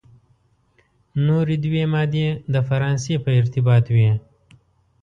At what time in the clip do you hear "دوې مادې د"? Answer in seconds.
1.65-2.55